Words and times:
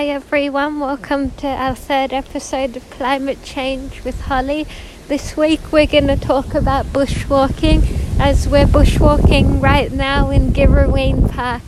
Hi 0.00 0.06
everyone, 0.06 0.80
welcome 0.80 1.30
to 1.32 1.46
our 1.46 1.74
third 1.74 2.14
episode 2.14 2.74
of 2.74 2.88
Climate 2.88 3.42
Change 3.44 4.02
with 4.02 4.18
Holly. 4.22 4.66
This 5.08 5.36
week 5.36 5.60
we're 5.70 5.86
going 5.86 6.06
to 6.06 6.16
talk 6.16 6.54
about 6.54 6.86
bushwalking 6.86 7.84
as 8.18 8.48
we're 8.48 8.64
bushwalking 8.64 9.60
right 9.60 9.92
now 9.92 10.30
in 10.30 10.54
Girrawheen 10.54 11.30
Park. 11.30 11.60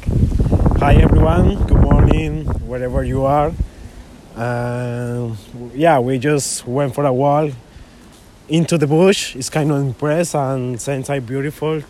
Hi 0.78 0.94
everyone, 0.94 1.62
good 1.66 1.82
morning, 1.82 2.46
wherever 2.66 3.04
you 3.04 3.26
are. 3.26 3.52
Uh, 4.34 5.36
yeah, 5.74 5.98
we 5.98 6.18
just 6.18 6.66
went 6.66 6.94
for 6.94 7.04
a 7.04 7.12
walk 7.12 7.52
into 8.48 8.78
the 8.78 8.86
bush. 8.86 9.36
It's 9.36 9.50
kind 9.50 9.70
of 9.70 9.76
impressed 9.76 10.34
and 10.34 10.80
since 10.80 11.10
beautiful. 11.26 11.82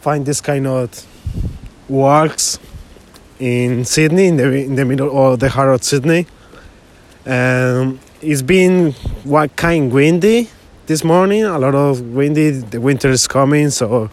Find 0.00 0.24
this 0.24 0.40
kind 0.40 0.68
of 0.68 1.04
walks 1.88 2.60
in 3.40 3.84
Sydney, 3.84 4.26
in 4.26 4.36
the 4.36 4.52
in 4.52 4.74
the 4.76 4.84
middle 4.84 5.10
of 5.10 5.40
the 5.40 5.48
heart 5.48 5.74
of 5.74 5.82
Sydney. 5.82 6.26
Um, 7.26 7.98
it's 8.20 8.42
been 8.42 8.92
what 9.24 9.56
kind 9.56 9.90
windy 9.90 10.48
this 10.86 11.02
morning. 11.02 11.44
A 11.44 11.58
lot 11.58 11.74
of 11.74 12.00
windy. 12.00 12.50
The 12.50 12.80
winter 12.80 13.08
is 13.08 13.26
coming, 13.26 13.70
so 13.70 14.10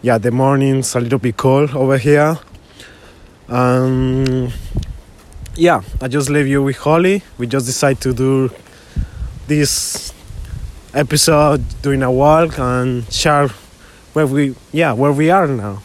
yeah, 0.00 0.16
the 0.16 0.30
morning's 0.30 0.94
a 0.94 1.00
little 1.00 1.18
bit 1.18 1.36
cold 1.36 1.74
over 1.74 1.98
here. 1.98 2.38
Um, 3.48 4.52
yeah, 5.56 5.82
I 6.00 6.08
just 6.08 6.30
leave 6.30 6.46
you 6.46 6.62
with 6.62 6.76
Holly. 6.76 7.22
We 7.36 7.48
just 7.48 7.66
decided 7.66 8.00
to 8.02 8.14
do 8.14 8.50
this 9.48 10.12
episode 10.94 11.64
doing 11.82 12.02
a 12.02 12.12
walk 12.12 12.58
and 12.58 13.10
share 13.12 13.48
where 14.12 14.26
we 14.26 14.54
yeah 14.72 14.92
where 14.92 15.12
we 15.12 15.30
are 15.30 15.48
now. 15.48 15.82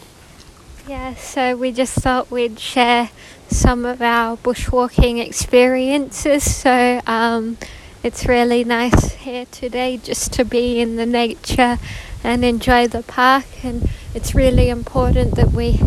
So 1.17 1.55
we 1.55 1.71
just 1.71 1.93
thought 1.95 2.31
we'd 2.31 2.59
share 2.59 3.09
some 3.49 3.85
of 3.85 4.01
our 4.01 4.37
bushwalking 4.37 5.25
experiences. 5.25 6.55
So 6.55 7.01
um, 7.05 7.57
it's 8.03 8.25
really 8.25 8.63
nice 8.63 9.13
here 9.13 9.45
today 9.45 9.97
just 9.97 10.33
to 10.33 10.45
be 10.45 10.79
in 10.79 10.95
the 10.95 11.05
nature 11.05 11.77
and 12.23 12.43
enjoy 12.43 12.87
the 12.87 13.03
park. 13.03 13.45
And 13.63 13.89
it's 14.13 14.33
really 14.35 14.69
important 14.69 15.35
that 15.35 15.51
we 15.51 15.79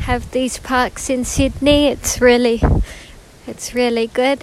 have 0.00 0.30
these 0.32 0.58
parks 0.58 1.10
in 1.10 1.24
Sydney. 1.24 1.88
It's 1.88 2.20
really, 2.20 2.62
it's 3.46 3.74
really 3.74 4.06
good. 4.06 4.42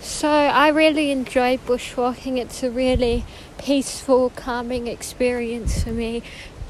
So 0.00 0.28
I 0.28 0.68
really 0.68 1.10
enjoy 1.10 1.58
bushwalking. 1.58 2.38
It's 2.38 2.62
a 2.62 2.70
really 2.70 3.24
peaceful, 3.58 4.30
calming 4.30 4.86
experience 4.86 5.82
for 5.82 5.90
me 5.90 6.22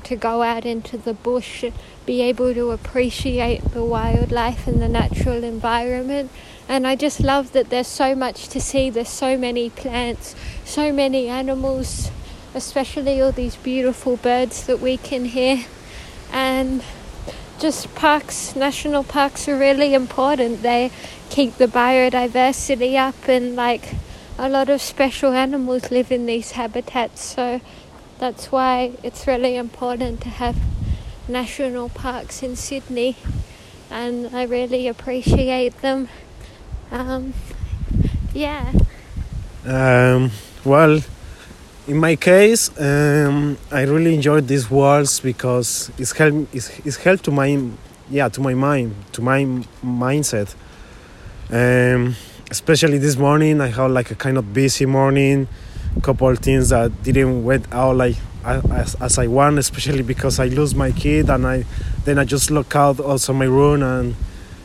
to 0.07 0.17
go 0.17 0.43
out 0.43 0.65
into 0.65 0.97
the 0.97 1.15
bush, 1.15 1.63
and 1.63 1.75
be 2.05 2.23
able 2.23 2.55
to 2.55 2.71
appreciate 2.71 3.63
the 3.73 3.85
wildlife 3.85 4.67
and 4.67 4.81
the 4.81 4.89
natural 4.89 5.45
environment. 5.45 6.31
And 6.69 6.87
I 6.87 6.97
just 6.97 7.21
love 7.21 7.53
that 7.53 7.71
there's 7.71 7.87
so 7.87 8.15
much 8.15 8.49
to 8.49 8.61
see. 8.61 8.91
There's 8.91 9.09
so 9.09 9.39
many 9.39 9.71
plants, 9.71 10.35
so 10.65 10.93
many 10.93 11.29
animals, 11.29 12.11
especially 12.55 13.21
all 13.21 13.33
these 13.33 13.57
beautiful 13.57 14.17
birds 14.17 14.67
that 14.67 14.81
we 14.81 14.97
can 14.97 15.27
hear. 15.27 15.65
And 16.33 16.83
just 17.59 17.95
parks, 17.95 18.57
national 18.57 19.05
parks 19.05 19.49
are 19.49 19.59
really 19.59 19.95
important. 19.95 20.63
They 20.63 20.91
keep 21.31 21.57
the 21.57 21.67
biodiversity 21.67 22.97
up, 22.97 23.29
and 23.29 23.57
like 23.57 23.95
a 24.39 24.49
lot 24.49 24.69
of 24.69 24.83
special 24.83 25.33
animals 25.33 25.91
live 25.91 26.13
in 26.13 26.27
these 26.27 26.53
habitats. 26.53 27.23
So 27.23 27.61
that's 28.19 28.51
why 28.51 28.93
it's 29.03 29.27
really 29.27 29.57
important 29.57 30.21
to 30.23 30.29
have 30.29 30.57
national 31.29 31.89
parks 31.89 32.43
in 32.43 32.57
Sydney, 32.57 33.17
and 33.91 34.35
I 34.35 34.45
really 34.45 34.89
appreciate 34.89 35.81
them. 35.83 36.09
Um, 36.91 37.35
yeah. 38.33 38.73
Um, 39.65 40.31
well, 40.65 41.01
in 41.87 41.97
my 41.97 42.17
case, 42.17 42.71
um, 42.81 43.59
I 43.71 43.83
really 43.83 44.15
enjoyed 44.15 44.49
these 44.49 44.71
walks 44.71 45.21
because 45.21 45.91
it's 45.99 46.13
helped. 46.13 46.55
It's, 46.55 46.79
it's 46.81 46.97
helped 46.97 47.25
to 47.25 47.31
my 47.31 47.69
yeah 48.09 48.29
to 48.29 48.41
my 48.41 48.55
mind 48.55 48.95
to 49.13 49.23
my 49.23 49.45
mindset. 49.85 50.55
Um, 51.51 52.17
especially 52.51 52.99
this 52.99 53.17
morning, 53.17 53.61
I 53.61 53.69
had 53.69 53.91
like 53.91 54.11
a 54.11 54.15
kind 54.15 54.39
of 54.39 54.53
busy 54.53 54.87
morning 54.87 55.49
couple 56.03 56.35
things 56.37 56.69
that 56.71 57.03
didn't 57.03 57.45
went 57.45 57.67
out 57.73 57.97
like 57.97 58.17
as, 58.45 58.95
as 58.97 59.19
I 59.19 59.27
want, 59.27 59.59
especially 59.59 60.03
because 60.03 60.39
I 60.39 60.47
lose 60.47 60.75
my 60.75 60.93
kid 60.93 61.29
and 61.31 61.47
I 61.47 61.65
then 62.05 62.19
I 62.19 62.25
just 62.25 62.51
look 62.51 62.75
out 62.77 63.01
also 63.01 63.33
my 63.33 63.47
room 63.47 63.83
and 63.83 64.15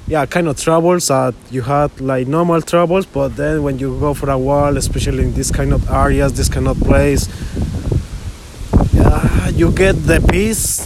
yeah, 0.08 0.26
kind 0.26 0.48
of 0.48 0.60
troubles 0.60 1.08
that 1.08 1.34
you 1.50 1.62
had 1.62 2.00
like 2.02 2.28
normal 2.28 2.62
troubles, 2.62 3.06
but 3.06 3.30
then 3.30 3.64
when 3.64 3.80
you 3.80 3.98
go 4.00 4.14
for 4.14 4.30
a 4.30 4.38
walk, 4.38 4.76
especially 4.76 5.24
in 5.24 5.34
this 5.34 5.52
kind 5.52 5.74
of 5.74 5.90
areas, 5.90 6.34
this 6.34 6.50
kind 6.50 6.68
of 6.68 6.78
place, 6.80 7.28
yeah, 8.94 9.48
you 9.50 9.72
get 9.72 9.94
the 9.94 10.20
peace, 10.30 10.86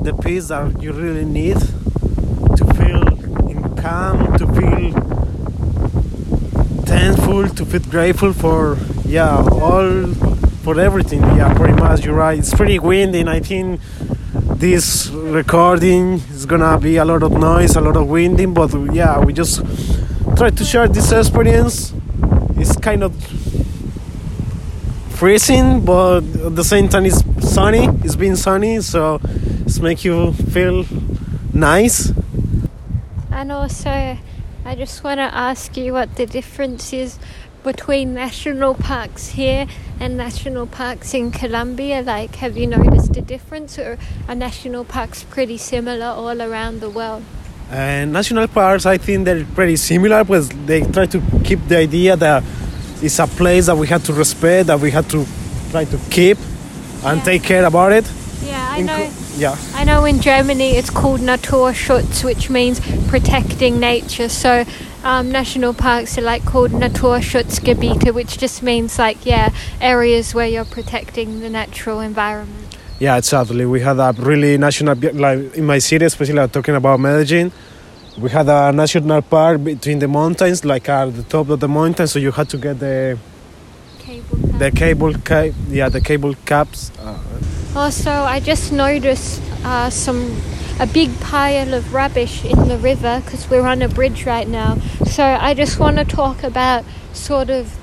the 0.00 0.14
peace 0.22 0.48
that 0.48 0.80
you 0.80 0.92
really 0.92 1.24
need 1.24 1.58
to 1.58 2.64
feel 2.76 3.02
in 3.50 3.76
calm, 3.76 4.38
to 4.38 4.46
feel 4.54 5.01
thankful, 7.32 7.56
to 7.56 7.70
feel 7.70 7.90
grateful 7.90 8.32
for 8.32 8.76
yeah, 9.04 9.36
all 9.36 10.06
for 10.62 10.78
everything. 10.78 11.20
Yeah, 11.36 11.54
pretty 11.54 11.74
much. 11.74 12.04
You're 12.04 12.14
right. 12.14 12.38
It's 12.38 12.54
pretty 12.54 12.78
windy, 12.78 13.20
and 13.20 13.30
I 13.30 13.40
think 13.40 13.80
this 14.58 15.08
recording 15.08 16.20
is 16.30 16.46
gonna 16.46 16.78
be 16.78 16.96
a 16.96 17.04
lot 17.04 17.22
of 17.22 17.32
noise, 17.32 17.76
a 17.76 17.80
lot 17.80 17.96
of 17.96 18.08
winding. 18.08 18.54
But 18.54 18.72
yeah, 18.92 19.18
we 19.18 19.32
just 19.32 19.62
try 20.36 20.50
to 20.50 20.64
share 20.64 20.88
this 20.88 21.12
experience. 21.12 21.92
It's 22.56 22.76
kind 22.76 23.02
of 23.02 23.12
freezing, 25.10 25.84
but 25.84 26.20
at 26.46 26.56
the 26.56 26.64
same 26.64 26.88
time, 26.88 27.06
it's 27.06 27.22
sunny. 27.40 27.86
It's 28.04 28.16
been 28.16 28.36
sunny, 28.36 28.80
so 28.80 29.20
it's 29.66 29.80
make 29.80 30.04
you 30.04 30.32
feel 30.32 30.84
nice. 31.52 32.12
And 33.30 33.50
also, 33.50 34.18
I 34.64 34.76
just 34.76 35.02
want 35.02 35.18
to 35.18 35.34
ask 35.34 35.76
you 35.76 35.92
what 35.92 36.14
the 36.14 36.24
difference 36.24 36.92
is 36.92 37.18
between 37.64 38.14
national 38.14 38.74
parks 38.74 39.28
here 39.30 39.66
and 39.98 40.16
national 40.16 40.66
parks 40.68 41.14
in 41.14 41.32
Colombia? 41.32 42.00
Like, 42.02 42.36
have 42.36 42.56
you 42.56 42.68
noticed 42.68 43.16
a 43.16 43.22
difference, 43.22 43.76
or 43.78 43.98
are 44.28 44.34
national 44.34 44.84
parks 44.84 45.24
pretty 45.24 45.58
similar 45.58 46.06
all 46.06 46.40
around 46.40 46.80
the 46.80 46.90
world? 46.90 47.24
Uh, 47.70 48.04
national 48.04 48.46
parks, 48.48 48.86
I 48.86 48.98
think 48.98 49.24
they're 49.24 49.44
pretty 49.44 49.76
similar, 49.76 50.22
because 50.22 50.48
they 50.66 50.82
try 50.82 51.06
to 51.06 51.20
keep 51.42 51.58
the 51.66 51.78
idea 51.78 52.16
that 52.16 52.44
it's 53.02 53.18
a 53.18 53.26
place 53.26 53.66
that 53.66 53.76
we 53.76 53.88
have 53.88 54.04
to 54.04 54.12
respect, 54.12 54.68
that 54.68 54.78
we 54.78 54.92
have 54.92 55.08
to 55.08 55.26
try 55.70 55.84
to 55.84 55.98
keep 56.08 56.38
and 57.04 57.18
yeah. 57.18 57.24
take 57.24 57.42
care 57.42 57.64
about 57.64 57.90
it. 57.92 58.04
I 58.72 58.80
know. 58.80 59.10
Yeah. 59.36 59.56
I 59.74 59.84
know 59.84 60.04
in 60.04 60.20
Germany 60.20 60.70
it's 60.76 60.90
called 60.90 61.20
Naturschutz, 61.20 62.24
which 62.24 62.48
means 62.48 62.80
protecting 63.08 63.78
nature. 63.78 64.28
So 64.28 64.64
um, 65.04 65.30
national 65.30 65.74
parks 65.74 66.16
are 66.16 66.22
like 66.22 66.44
called 66.44 66.70
Naturschutzgebiete, 66.70 68.14
which 68.14 68.38
just 68.38 68.62
means 68.62 68.98
like 68.98 69.26
yeah 69.26 69.52
areas 69.80 70.34
where 70.34 70.46
you're 70.46 70.64
protecting 70.64 71.40
the 71.40 71.50
natural 71.50 72.00
environment. 72.00 72.76
Yeah, 72.98 73.16
exactly. 73.18 73.66
We 73.66 73.80
had 73.80 73.98
a 73.98 74.14
really 74.16 74.56
national 74.56 74.96
like 75.12 75.54
in 75.54 75.66
my 75.66 75.78
city, 75.78 76.06
especially 76.06 76.38
I'm 76.38 76.48
talking 76.48 76.74
about 76.74 76.98
Medellin. 76.98 77.52
We 78.18 78.30
had 78.30 78.48
a 78.48 78.72
national 78.72 79.22
park 79.22 79.64
between 79.64 79.98
the 79.98 80.08
mountains, 80.08 80.64
like 80.64 80.88
at 80.88 81.14
the 81.14 81.22
top 81.24 81.48
of 81.48 81.60
the 81.60 81.68
mountain, 81.68 82.06
so 82.06 82.18
you 82.18 82.30
had 82.30 82.48
to 82.50 82.58
get 82.58 82.78
the 82.78 83.18
cable 83.98 84.36
the 84.58 84.70
cable 84.70 85.14
ca- 85.14 85.52
yeah 85.68 85.88
the 85.88 86.00
cable 86.00 86.34
caps. 86.46 86.90
Uh, 86.98 87.18
also, 87.74 88.10
I 88.10 88.40
just 88.40 88.72
noticed 88.72 89.40
uh, 89.64 89.90
some 89.90 90.36
a 90.80 90.86
big 90.86 91.20
pile 91.20 91.74
of 91.74 91.94
rubbish 91.94 92.44
in 92.44 92.68
the 92.68 92.78
river 92.78 93.22
because 93.24 93.48
we're 93.48 93.66
on 93.66 93.82
a 93.82 93.88
bridge 93.88 94.26
right 94.26 94.48
now. 94.48 94.78
So 95.04 95.22
I 95.22 95.54
just 95.54 95.78
want 95.78 95.98
to 95.98 96.04
talk 96.04 96.42
about 96.42 96.84
sort 97.12 97.50
of 97.50 97.76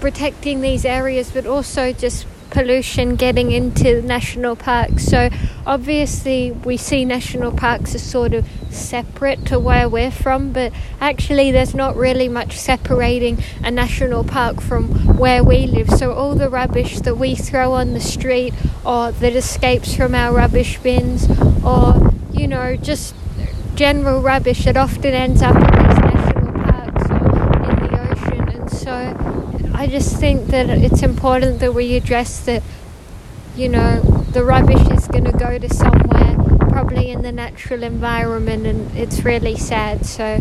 protecting 0.00 0.60
these 0.60 0.84
areas, 0.84 1.30
but 1.30 1.46
also 1.46 1.92
just 1.92 2.26
pollution 2.50 3.16
getting 3.16 3.52
into 3.52 4.02
national 4.02 4.56
parks. 4.56 5.04
So 5.04 5.30
obviously 5.66 6.52
we 6.52 6.76
see 6.76 7.04
national 7.04 7.52
parks 7.52 7.94
as 7.94 8.02
sort 8.02 8.34
of 8.34 8.46
separate 8.70 9.44
to 9.46 9.58
where 9.58 9.88
we're 9.88 10.10
from, 10.10 10.52
but 10.52 10.72
actually 11.00 11.50
there's 11.50 11.74
not 11.74 11.96
really 11.96 12.28
much 12.28 12.56
separating 12.56 13.42
a 13.62 13.70
national 13.70 14.24
park 14.24 14.60
from 14.60 15.16
where 15.16 15.42
we 15.42 15.66
live. 15.66 15.90
So 15.90 16.12
all 16.12 16.34
the 16.34 16.48
rubbish 16.48 17.00
that 17.00 17.16
we 17.16 17.34
throw 17.34 17.72
on 17.72 17.94
the 17.94 18.00
street 18.00 18.54
or 18.84 19.12
that 19.12 19.34
escapes 19.34 19.94
from 19.94 20.14
our 20.14 20.32
rubbish 20.32 20.78
bins 20.78 21.28
or 21.64 22.12
you 22.32 22.46
know 22.46 22.76
just 22.76 23.14
general 23.74 24.20
rubbish 24.20 24.66
it 24.66 24.76
often 24.76 25.12
ends 25.12 25.42
up 25.42 25.54
in 25.54 25.62
these 25.62 25.98
national 25.98 26.52
parks 26.52 27.10
or 27.10 27.70
in 27.70 27.76
the 27.82 28.10
ocean 28.10 28.48
and 28.48 28.70
so 28.70 29.58
I 29.78 29.86
just 29.86 30.16
think 30.18 30.46
that 30.46 30.70
it's 30.70 31.02
important 31.02 31.60
that 31.60 31.74
we 31.74 31.96
address 31.96 32.40
that, 32.46 32.62
you 33.54 33.68
know, 33.68 34.00
the 34.32 34.42
rubbish 34.42 34.80
is 34.88 35.06
going 35.06 35.24
to 35.24 35.32
go 35.32 35.58
to 35.58 35.68
somewhere, 35.68 36.34
probably 36.70 37.10
in 37.10 37.20
the 37.20 37.30
natural 37.30 37.82
environment, 37.82 38.66
and 38.66 38.96
it's 38.96 39.22
really 39.22 39.54
sad. 39.54 40.06
So, 40.06 40.40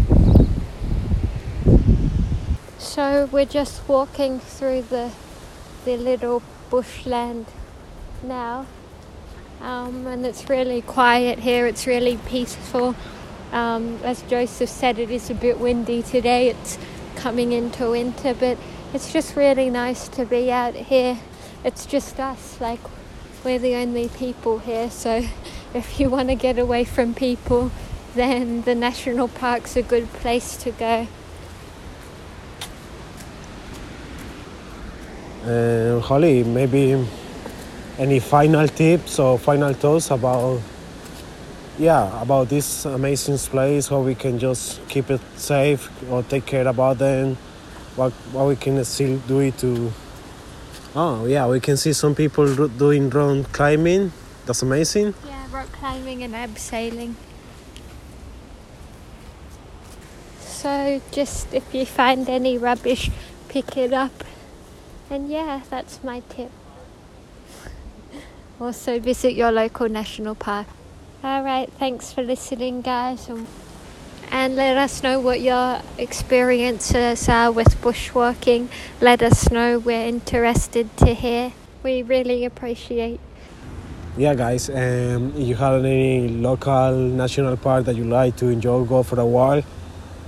So 2.80 3.28
we're 3.30 3.44
just 3.44 3.86
walking 3.90 4.40
through 4.40 4.84
the 4.84 5.12
the 5.84 5.98
little 5.98 6.42
bushland 6.70 7.46
now, 8.24 8.66
um, 9.60 10.08
and 10.08 10.26
it's 10.26 10.50
really 10.50 10.82
quiet 10.82 11.40
here. 11.40 11.68
It's 11.68 11.86
really 11.86 12.16
peaceful. 12.26 12.96
Um, 13.52 14.00
as 14.02 14.22
Joseph 14.22 14.70
said, 14.70 14.98
it 14.98 15.12
is 15.12 15.30
a 15.30 15.34
bit 15.34 15.60
windy 15.60 16.04
today. 16.04 16.48
It's 16.48 16.78
coming 17.18 17.52
into 17.52 17.92
winter, 17.92 18.34
but 18.34 18.58
it's 18.96 19.12
just 19.12 19.36
really 19.36 19.70
nice 19.70 20.08
to 20.08 20.26
be 20.26 20.50
out 20.50 20.74
here. 20.74 21.20
It's 21.66 21.86
just 21.86 22.18
us, 22.18 22.62
like 22.62 22.80
we're 23.44 23.60
the 23.60 23.76
only 23.76 24.08
people 24.08 24.60
here. 24.60 24.90
So 24.90 25.22
if 25.74 26.00
you 26.00 26.10
want 26.10 26.30
to 26.30 26.36
get 26.36 26.58
away 26.58 26.86
from 26.86 27.14
people, 27.14 27.72
then 28.14 28.62
the 28.62 28.74
national 28.74 29.28
park's 29.28 29.76
a 29.76 29.82
good 29.82 30.08
place 30.14 30.56
to 30.64 30.72
go. 30.72 31.08
Uh, 35.44 36.00
Holly, 36.00 36.46
maybe 36.46 37.06
any 38.00 38.20
final 38.22 38.66
tips 38.66 39.20
or 39.20 39.38
final 39.38 39.74
thoughts 39.74 40.10
about 40.10 40.62
yeah 41.78 42.22
about 42.22 42.48
this 42.48 42.86
amazing 42.86 43.38
place 43.38 43.90
how 43.90 44.00
we 44.00 44.16
can 44.16 44.40
just 44.40 44.80
keep 44.88 45.10
it 45.10 45.20
safe 45.36 45.90
or 46.10 46.24
take 46.24 46.46
care 46.46 46.68
about 46.68 46.98
them 46.98 47.38
what 47.96 48.12
what 48.32 48.48
we 48.48 48.56
can 48.56 48.84
still 48.84 49.18
do 49.28 49.40
it 49.40 49.58
to 49.58 49.92
oh 50.96 51.26
yeah 51.26 51.48
we 51.48 51.60
can 51.60 51.78
see 51.78 51.94
some 51.94 52.14
people 52.16 52.68
doing 52.68 53.10
rock 53.10 53.52
climbing 53.52 54.12
that's 54.46 54.62
amazing 54.62 55.14
Yeah, 55.26 55.48
rock 55.52 55.72
climbing 55.72 56.24
and 56.24 56.34
abseiling. 56.34 57.16
So 60.66 61.02
just 61.12 61.54
if 61.54 61.74
you 61.74 61.86
find 61.86 62.28
any 62.28 62.58
rubbish, 62.58 63.12
pick 63.50 63.78
it 63.78 63.94
up. 63.94 64.24
And 65.10 65.30
yeah, 65.30 65.62
that's 65.70 66.04
my 66.04 66.22
tip. 66.30 66.52
Also 68.60 69.00
visit 69.00 69.34
your 69.34 69.52
local 69.52 69.90
national 69.90 70.34
park. 70.36 70.68
Alright, 71.24 71.72
thanks 71.74 72.14
for 72.14 72.24
listening 72.24 72.82
guys. 72.82 73.30
And- 74.36 74.56
let 74.56 74.78
us 74.78 75.02
know 75.02 75.20
what 75.20 75.40
your 75.42 75.80
experiences 75.98 77.30
are 77.30 77.52
with 77.52 77.82
bushwalking. 77.82 78.68
Let 79.00 79.22
us 79.22 79.50
know, 79.50 79.80
we're 79.80 80.08
interested 80.08 80.96
to 80.98 81.14
hear. 81.14 81.54
We 81.84 82.04
really 82.04 82.46
appreciate 82.46 83.20
yeah 84.18 84.34
guys 84.34 84.70
um, 84.70 85.34
if 85.36 85.46
you 85.46 85.56
have 85.56 85.84
any 85.84 86.30
local 86.30 86.94
national 86.96 87.58
park 87.58 87.84
that 87.84 87.98
you 87.98 88.06
like 88.06 88.34
to 88.38 88.48
enjoy 88.48 88.82
go 88.86 89.04
for 89.04 89.20
a 89.20 89.26
while 89.26 89.62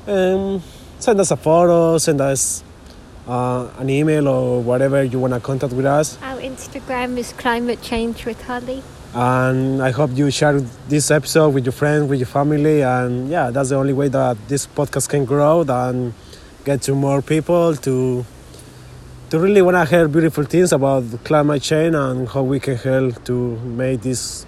um, 0.07 0.61
send 0.99 1.17
us 1.21 1.31
a 1.31 1.37
photo 1.37 1.97
send 1.97 2.19
us 2.19 2.63
uh, 3.29 3.69
an 3.79 3.89
email 3.89 4.27
or 4.27 4.61
whatever 4.61 5.01
you 5.03 5.17
want 5.19 5.33
to 5.33 5.39
contact 5.39 5.71
with 5.71 5.85
us 5.85 6.17
Our 6.21 6.39
Instagram 6.41 7.17
is 7.17 7.31
Climate 7.31 7.81
Change 7.81 8.25
with 8.25 8.41
Holly. 8.43 8.83
And 9.13 9.81
i 9.81 9.89
hope 9.91 10.11
you 10.13 10.29
share 10.29 10.59
this 10.89 11.09
episode 11.11 11.49
with 11.53 11.65
your 11.65 11.71
friends 11.71 12.09
with 12.09 12.19
your 12.19 12.27
family 12.27 12.81
and 12.81 13.29
yeah 13.29 13.49
that's 13.49 13.69
the 13.69 13.75
only 13.75 13.93
way 13.93 14.07
that 14.07 14.37
this 14.47 14.67
podcast 14.67 15.09
can 15.09 15.25
grow 15.25 15.61
and 15.61 16.13
get 16.65 16.81
to 16.81 16.93
more 16.93 17.21
people 17.21 17.75
to 17.75 18.25
to 19.29 19.39
really 19.39 19.61
want 19.61 19.75
to 19.75 19.85
hear 19.85 20.07
beautiful 20.07 20.43
things 20.43 20.71
about 20.71 21.03
climate 21.23 21.61
change 21.61 21.95
and 21.95 22.29
how 22.29 22.41
we 22.43 22.59
can 22.59 22.75
help 22.77 23.23
to 23.25 23.57
make 23.59 24.01
this 24.01 24.45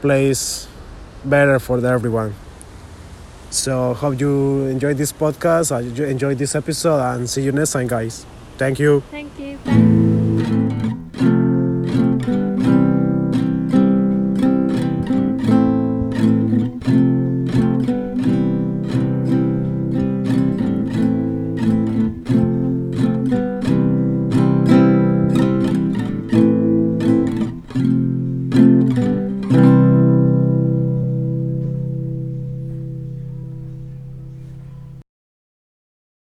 place 0.00 0.66
better 1.24 1.58
for 1.58 1.84
everyone 1.84 2.34
so 3.50 3.94
hope 3.94 4.18
you 4.20 4.66
enjoyed 4.66 4.96
this 4.96 5.12
podcast 5.12 5.70
uh, 5.72 5.76
I 5.76 6.10
enjoyed 6.10 6.38
this 6.38 6.54
episode 6.54 7.00
and 7.00 7.28
see 7.28 7.42
you 7.42 7.52
next 7.52 7.72
time 7.72 7.86
guys 7.86 8.24
thank 8.58 8.78
you 8.78 9.02
Thank 9.10 9.38
you. 9.38 9.58
Bye. 9.64 9.83